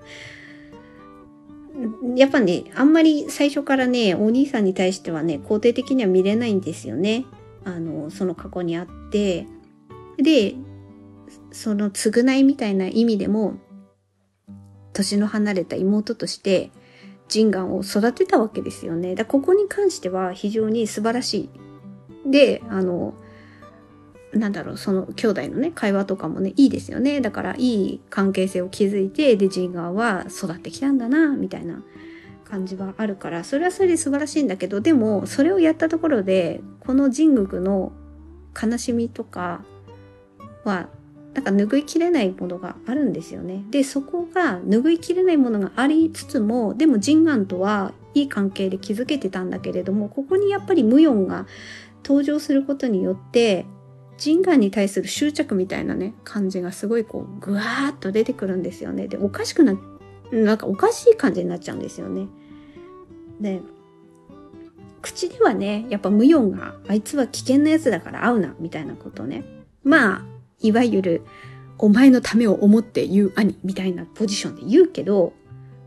[2.15, 7.25] やっぱね、あんまり最初からね、お兄さんに対してはね、肯定的には見れないんですよね。
[7.63, 9.47] あの、その過去にあって。
[10.17, 10.55] で、
[11.51, 13.55] その償いみたいな意味でも、
[14.93, 16.71] 年の離れた妹として、
[17.27, 19.15] ジンガンを育てたわけですよね。
[19.15, 21.49] だここに関しては非常に素晴らし
[22.25, 22.29] い。
[22.29, 23.13] で、あの、
[24.33, 27.21] なんだろう、その兄弟のね、会話とかもね、いいですよね。
[27.21, 31.83] だから、いい関係性を築いて、で、ジンガーは育ってきたんだな、みたいな
[32.45, 37.91] 感じはあるから、それはそれで素晴らしいんだけど、でも、それをやったところで、このジングクの
[38.61, 39.63] 悲しみとか
[40.63, 40.87] は、
[41.33, 43.63] なんか拭いきれないものがあるんですよね。
[43.69, 51.47] で、そこが拭いきれないものがありつつも、でもジンガンとはいい関係で築けてたんだけれども、ここにやっぱりムヨンが
[52.03, 53.65] 登場することによって、
[54.21, 59.07] 人眼に対する執着みたいなね、感じがすごいこう、ぐわーっと出てくるんですよね。
[59.07, 59.75] で、おかしくな、
[60.31, 62.27] なんかおかしい感じになっちゃうんですよね。
[63.39, 63.61] で、
[65.01, 69.43] 口ではね、やっぱ無用が、あいつは危険なやつだから会うな、みたいなことね。
[69.83, 70.25] まあ、
[70.59, 71.21] いわゆる、
[71.79, 75.33] お前のためを思って言う兄、みたいなポジションで言うけど、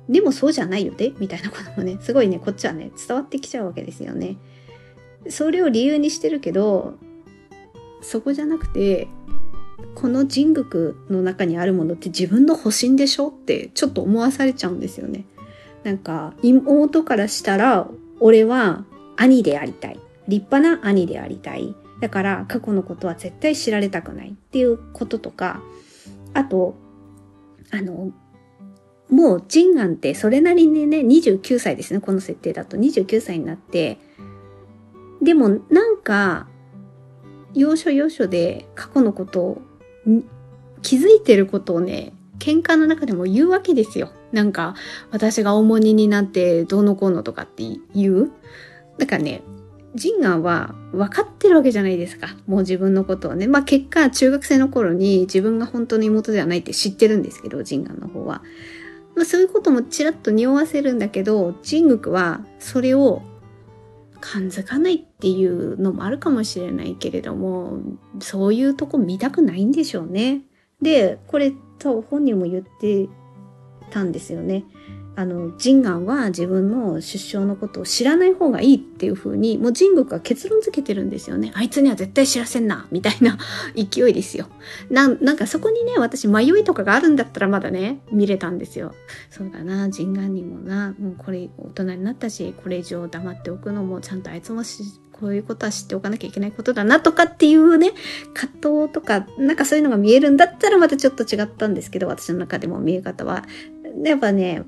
[0.09, 4.39] でもそうじゃないよね、みたいなこともね、すごいね、こっちはね、伝わってきちゃうわけですよね。
[5.29, 6.99] それを理由にしてるけど、
[8.05, 9.09] そこじゃなくて
[9.95, 15.25] この人国の中にあるものって自分の保身でしょってちょっと思わされちゃうんですよね。
[15.83, 17.89] なんか妹からしたら
[18.21, 18.85] 俺は
[19.17, 20.01] 兄でありたい。
[20.27, 21.75] 立派な兄でありたい。
[22.01, 25.63] だから過去のことは絶対知られたくないっていうこととか、
[26.33, 26.75] あと、
[27.71, 28.13] あの、
[29.11, 33.99] もうジンガンってそれなりにね、29歳ですね、この設定だと29歳になって、
[35.23, 36.49] でもなんか
[37.55, 39.63] 要所要所で過去のことを
[40.83, 44.11] 気づいてることをね、喧嘩の中でも言うわけですよ。
[44.33, 44.75] なんか、
[45.11, 47.65] 私が重荷になってどうのこうのとかって
[47.95, 48.31] 言う。
[48.99, 49.43] だからね、
[49.95, 52.37] ジンガンは分かってるわけじゃないですか。
[52.47, 53.47] もう自分のことをね。
[53.47, 58.43] まあ結果、中学生の頃に自分が本当の妹ではないって知ってるんですけど、ジンガンの方は。
[59.15, 63.23] まあそういうこともちらっと匂わせるんだけど、ジングクはそれを
[64.25, 67.79] 感づかないっていうのもあるかもしれないけれども
[68.21, 70.41] そういうとこ見たくないんでしょうね。
[70.81, 73.07] でこれと本人も言って
[73.91, 74.65] たんですよね。
[75.17, 81.53] あの、ジンガンは自分の出生のことを知らない方がいいっていう風に、もうジングクは結論付けてるんですよね。
[81.55, 83.39] あいつには絶対知らせんな、みたいな
[83.77, 84.49] 勢いですよ。
[84.91, 88.93] な、なんかそこにね、私迷いとかがあるんだったらまだね、見れたんですよ。
[89.31, 97.93] そうだな、ジンガンにもな、もうこれ大人になったし、これ以上黙っておくのもちゃんとあいつもし、こういうことは知っておかなきゃいけないことだなとかっていうね、
[98.35, 103.45] 葛藤とか、なんかそういうのが見えるんだったらまたちょっと違ったんですけど、私の中でも見え方は。
[104.03, 104.65] やっぱね、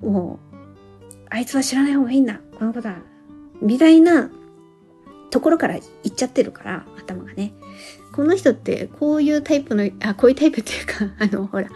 [0.00, 0.56] もう、
[1.30, 2.96] あいつは知らない方がいいんだ、このことは、
[3.60, 4.30] みたいな
[5.30, 7.52] ところから言っちゃってるから、頭がね。
[8.12, 11.68] この人ってこういうタイプの、あ、こういうタイプっていうか、 あの、ほら、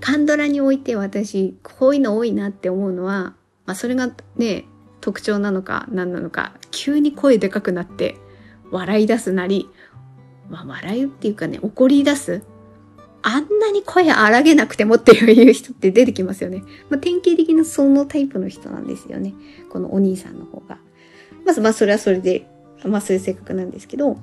[0.00, 3.34] カンドラにおいて私、こういうの多いなって思うのは、
[3.64, 4.66] まあそれがね、
[5.00, 8.16] 特徴なのか何なのか、急に声でかくなって
[8.70, 9.70] 笑い出すなり、
[10.50, 12.42] まあ笑いっていうかね、怒り出す。
[13.22, 16.62] あんなに声荒げなくてもっていう人って出てきますよね。
[16.90, 19.34] まあ、典型的なそのタイプの人なんですよね。
[19.70, 20.78] このお兄さんの方が。
[21.44, 22.46] まずまあそれはそれで、
[22.84, 24.18] まあそういう性格なんですけど、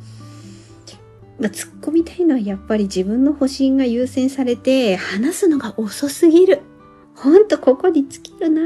[1.39, 6.61] まあ、突っ込みたいのはやっぱり自分の保身が優先されて話すのが遅すぎる。
[7.15, 8.61] ほんとここに尽きるな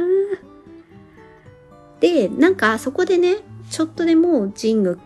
[2.00, 3.38] で、なんかそこでね、
[3.70, 5.00] ちょっとでもジング、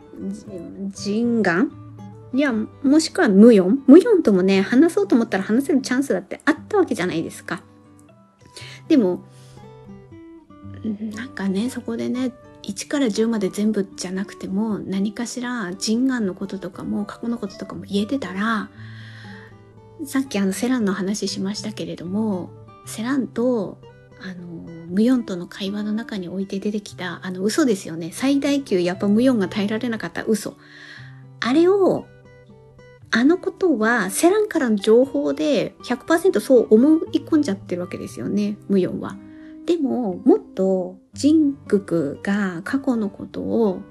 [0.90, 1.87] ジンガン
[2.34, 7.64] いや、もしくは無ヨン無ヨンともね、話そうと思ったら話せるチャンスだってあったわけじゃないですか。
[8.88, 9.24] でも、
[11.16, 12.32] なんかね、そこでね、
[12.64, 18.70] 1から10まで全部じゃなくても、何かしら人眼のこととかも、過去のこととかも言えてたら、
[20.06, 22.50] さっきあのセランの話しましたけれども、
[22.86, 23.80] セランと、
[24.22, 24.46] あの、
[24.88, 28.12] ムヨンとの会話の中に置いて出てきた、あの嘘ですよね。
[28.14, 30.58] 最大級やっぱムヨンが耐えられなかった嘘。
[31.40, 32.06] あれを
[33.12, 39.18] あのことはセランからの情報で100%そう思い込んじゃってるわけですよね、無ヨンは。
[39.66, 43.82] でも、もっとジンククが過去のことを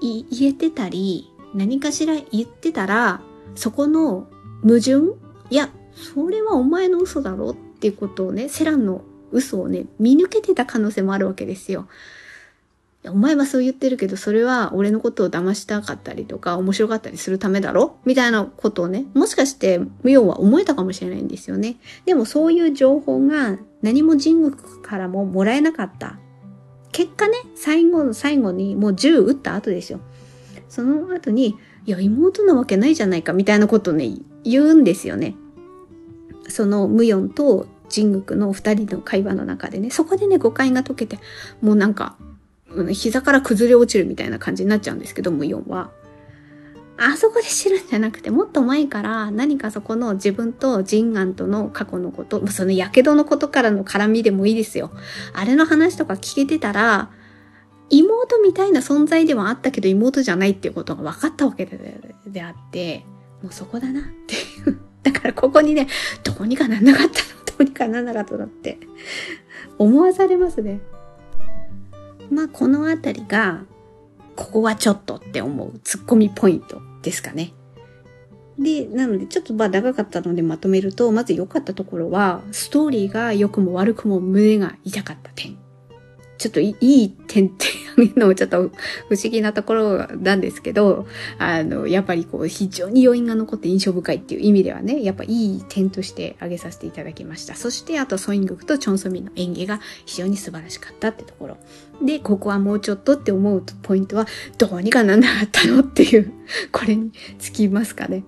[0.00, 3.20] 言えてたり、何かしら言ってたら、
[3.54, 4.28] そこの
[4.62, 5.18] 矛盾
[5.50, 11.88] いや、それはお前の嘘だろっていうことをね、セランの嘘をね、見抜けてた可能性もあるわけですよ。
[13.08, 17.98] お前はそう言ってるけど、それは俺のことを騙したかったりとか、面白かったりするためだろ？
[18.04, 21.76] みたいなことをね、もしかして、無用は思えたかもしれないんですよね。
[22.04, 26.18] でもそういう情報が何も人国からももらえなかった。
[26.92, 30.00] 結果ね、最後の最後にもう銃撃った後ですよ。
[30.68, 35.36] その後に、いや、妹なわけないじゃないか、みたいなことをね、言うんですよね。
[36.48, 41.18] その無ヨンと人国の二人の会話の中でね、そこでね、誤解が解けて、
[41.60, 42.16] もうなんか、
[42.92, 45.90] 膝から崩れ落ちるみたいな感じになっちゃうんですけど、無4は。
[46.98, 54.90] あそこで知るんじゃなくて、もっと前から何かそこの自分と人眼との過去のこと、その火傷のことからの絡みでもいいですよ。
[55.34, 57.10] あれの話とか聞けてたら、
[57.90, 63.04] 妹みたいな存在ではあったけど妹じゃないっていうことが分かったわけでであって、
[63.42, 64.80] もうそこだなっていう。
[65.02, 65.88] だからここにね、
[66.24, 67.44] どうにかなんなかったの？
[67.44, 68.46] どうにかなんなかったの？
[68.46, 68.78] って
[69.78, 70.80] 思わされますね。
[72.30, 73.64] まあこのあたりが、
[74.34, 77.52] ここはちょっとって思うツッコミポイントですかね。
[78.58, 85.58] で、なのでちょっとまあ長かったのでまとめると、まず良かったところは、ストーリーが良くも悪くも胸が痛かった点。
[86.38, 87.66] ちょっといい点って
[88.02, 88.58] いうのもちょっと
[89.08, 91.06] 不思議なところなんですけど、
[91.38, 97.54] あの、やっぱりこう非常に余韻が残って印象深いっていう意味ではね、やっぱいい点として挙げさせていただきました。
[97.54, 101.56] そしてあとソイングクとチョンソミンの演技が非常に素晴らしかったってところ。
[102.04, 104.26] で、ここはもうちょっとって思うポイントは、
[104.58, 106.32] どうにかなんなかったのっていう、
[106.72, 108.24] これにつきますかね。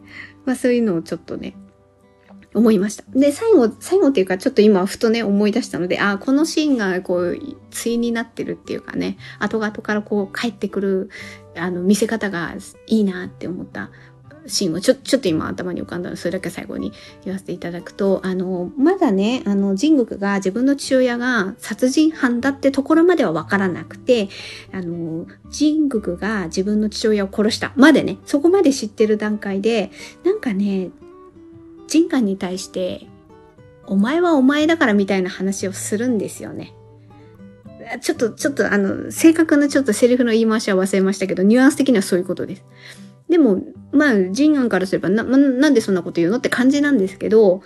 [0.46, 1.54] まあそういうのをちょっとね、
[2.58, 3.04] 思いました。
[3.18, 7.38] で、最後、最後っていうか、ちょっと今、ふとね、思い出したので、ああ、このシーンが、こう、
[7.70, 11.10] 対になってるっていうかね、後々からこう、帰ってくる、
[11.56, 12.54] あの、見せ方が
[12.86, 13.90] いいなって思った
[14.48, 16.92] シーンをちょ、ちょっと今頭に浮かんだので、それだけ最後に
[17.24, 24.28] 言わせていただくと、あの、まだね、あの、ジングクが自分の父親が殺人犯だってところまではわからなくて、
[24.72, 29.90] あの、ジングクが自分の父親を殺したまでね、そこまで知ってる段階で、
[30.24, 30.90] なんかね、
[31.88, 33.06] 人感に対して、
[33.86, 36.74] お前はお前だからみたいな話をするんですよね。
[38.02, 42.64] ちょっと、ちょっとあの、正確なちょっとセリフの言い回しは忘れましたけど、ニュアンス的にはそういうことです。
[43.28, 43.62] でも、
[43.92, 47.62] まあ、人眼からすればな、なんでそんなこと言うのって感じなんですけど、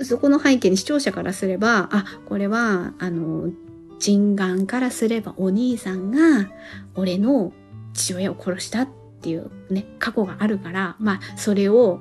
[0.00, 3.50] そこの背景に視聴者からすれば、あ、これは、あの、
[3.98, 6.50] 人眼からすればお兄さんが
[6.94, 7.52] 俺の
[7.94, 8.88] 父親を殺したっ
[9.22, 12.00] ていうね、過去があるから、まあ、それを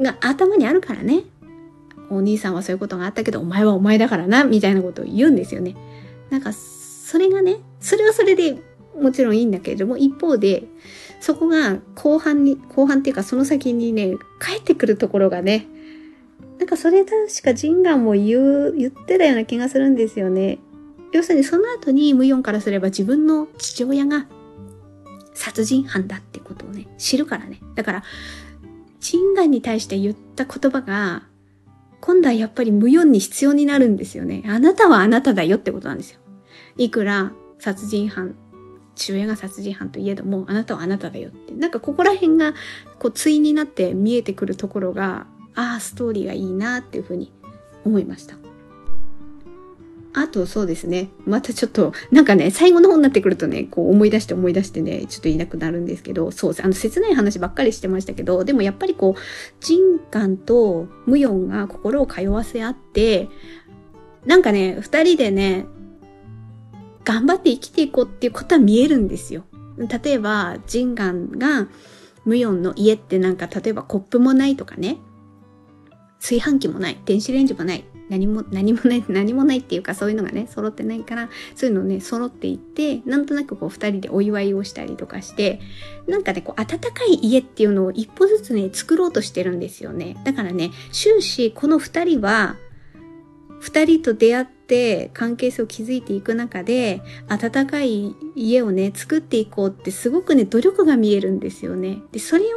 [0.00, 1.24] が頭にあるからね。
[2.10, 5.76] お兄さんはそういうことがあったけど、お前はお前だからな、みたいなことを言うんですよね。
[6.30, 8.58] なんか、それがね、それはそれで
[9.00, 10.64] もちろんいいんだけれども、一方で、
[11.20, 15.66] そこが後半に、後半っていうかその先にね、帰ってくるところがね、
[16.58, 20.58] なんかそれ確かジンガンも言う、言ってたような気がするんですよね。
[21.12, 24.26] 要するにその後にムヨンからすれば自分の父親が
[25.34, 27.60] 殺人犯だってことをね、知るからね。
[27.74, 28.02] だから、
[29.00, 31.24] チンガンに対して言った言葉が、
[32.00, 34.42] 今度はやっぱり無用に必要になるんですよね。
[34.46, 36.20] あなたはあなただよってことなんですよ。
[36.76, 38.36] いくら殺人犯、
[38.94, 41.54] 父親が殺人犯といえども、あなたはあなただよって。
[41.54, 42.54] なんかここら辺が、
[42.98, 47.32] こう、対になって見えてくるところが、ああ、ストーリーがいいなっていうふうに
[47.84, 48.39] 思いました。
[50.12, 51.10] あとそうですね。
[51.24, 56.64] またちょっと、なんかね、最後の方になってくるとね、こう思い出して思い出してね、ちょっといなくなるんですけど、そうです。
[56.64, 63.28] あの、切ない話ばっかりしてましたけど、でもやっぱりこう、ジンカンとムヨンが心を通わせ合って、
[64.26, 65.66] なんかね、二人でね、
[67.04, 69.44] 頑張って生きていこうっていうことは見えるんですよ。
[69.78, 71.68] 例えば、ジンガンが、
[72.24, 74.98] ムヨンの家ってなんか、例えばコップもないとかね、
[76.20, 85.60] 炊飯器もない、電子レンジもない、何も、 何もない、何もないっていうかそういうのがね、揃ってないから、そういうのね、揃っていって、なんとなくこう二人でお祝いをしたりとかして、
[86.06, 90.16] なんかね、こう温かい家っていうのを一歩ずつね、作ろうとしてるんですよね。
[90.24, 92.56] だからね、終始この二人は、
[93.60, 101.98] 二人と出会って関係性を築いていく中で、温かい家をね、作っていこうってすごくね、努力が見えるんですよね。
[102.10, 102.54] で、それをね、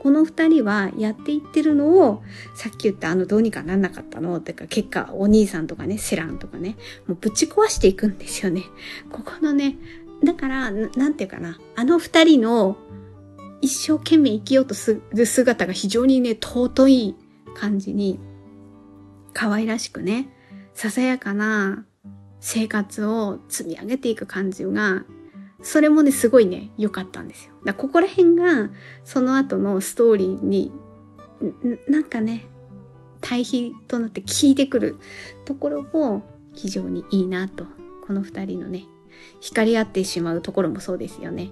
[0.00, 2.22] この二人はやっていってるのを、
[2.54, 6.76] さっき言ったあのどうにかなんなかったのってか結果お兄さんとかね、セランとかね、
[7.06, 8.64] もうぶち壊していくんですよね。
[9.12, 9.76] ここのね、
[10.24, 12.78] だから、なんていうかな、あの二人の
[13.60, 17.16] 一生懸命生きようとする姿が非常にね、尊い
[17.54, 18.18] 感じに、
[19.34, 20.30] 可愛らしくね、
[20.72, 21.84] ささやかな
[22.40, 25.04] 生活を積み上げていく感じが
[25.62, 27.54] それもね、すごいね、良かったんですよ。
[27.64, 28.70] だここら辺が、
[29.04, 30.72] その後のストーリーに、
[31.88, 32.46] なんかね、
[33.20, 34.96] 対比となって効いてくる
[35.44, 36.22] ところも
[36.54, 37.66] 非常にいいなと。
[38.06, 38.86] この二人のね、
[39.40, 41.50] 光り合ってしまうところもそうですよね。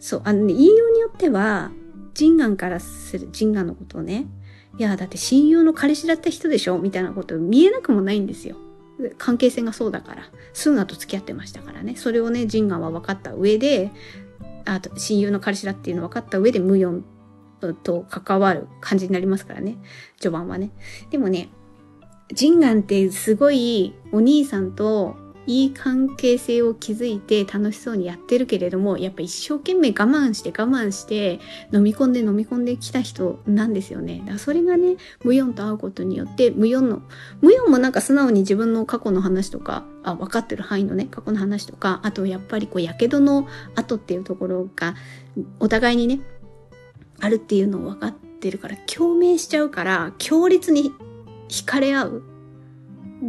[0.00, 1.70] そう、あのね、言いようによっては、
[2.14, 4.26] ジンガンからする、ジンガンのことをね、
[4.78, 6.78] いや、だって親友の彼氏だった人でしょ？
[6.78, 8.56] みたいなこと見えなくもないんですよ。
[9.18, 10.22] 関係性がそうだから、
[10.52, 11.96] スーナと付き合ってましたからね。
[11.96, 13.90] それをね、ジンガンは分かった上で、
[14.64, 17.04] あと、親友の彼氏だっていうの分かった上で、ムヨン
[17.82, 19.78] と関わる感じになりますからね。
[20.18, 20.70] 序盤はね。
[21.10, 21.48] でもね、
[22.32, 25.16] ジンガンってすごいお兄さんと
[25.48, 31.40] いい関係性を築いて楽しそうにやってるけれども、やっぱ一生懸命我慢して我慢して
[31.72, 34.18] 飲み込んで飲み込んできた人なんですよね。
[34.18, 37.00] だからそれがね、ムヨンと会うことによって、ムヨンの、
[37.40, 44.96] ムヨンもなんか素直に自分の過去の話とか、あ、分かってる範囲のね、過去の話とか、あとやっぱりこう、やけどの後っていうところが、
[45.60, 46.20] お互いにね、
[47.20, 50.92] あるっていうのを分かってるから、共鳴しちゃうから、強烈に
[51.48, 52.22] 惹かれ合う。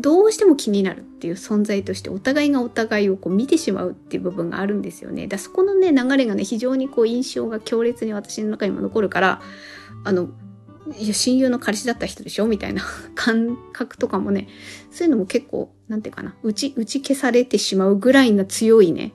[0.02, 1.10] どうしても気になる。
[1.20, 5.28] っていう存在としてお互いがお互いをこう見てしまうっていう部分があるんですよね。
[5.28, 9.42] だそこのね流れがね非常にこう印象が強烈に私の中にも残るから
[10.06, 10.30] あの
[10.98, 12.84] いや親友の彼氏だった人でしょみたいな
[13.16, 14.48] 感覚とかもね
[14.92, 19.12] そういうのも結構何て言うかな打ち打ち消されてしまうぐらいな強いね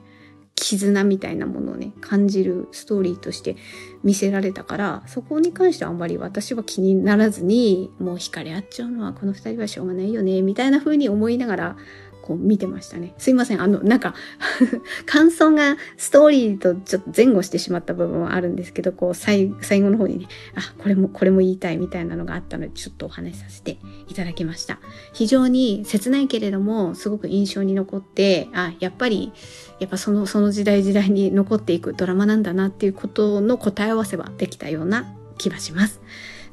[0.55, 3.57] 絆みたいなものをね、感じるストーリーとして
[4.03, 11.77] 見せられたから、そこに関してはあんまり私は気にならずに、もう惹かれ合っちゃうのはこの2人はしょうがないよね、みたいな風に思いながら
[12.25, 13.13] こう見てましたね。
[13.19, 13.61] すいません。
[13.61, 14.15] あの、なんか
[15.05, 24.79] 感想がストーリーとちょっと前後してしまった部分はあるんですけど、こう最後の方にね、あ、これも、これも言いたいみたいなのがあったので、ちょっとお話しさせていただきました。
[25.13, 29.31] 非常に切ないけれども、すごく印象に残って、あ、やっぱり、
[29.79, 36.01] やっぱその、その時代時代に残っていくドラマなんだなっていうことの答え合わせはできたような気がします。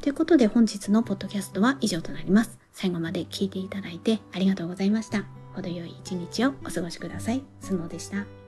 [0.02, 2.58] ということで本日のポッドキャストは以上となります。
[2.72, 5.41] 最後まで聞いていただいてありがとうございました。
[5.54, 7.42] 程よい一日をお過ごしください。
[7.60, 8.41] スノーでした。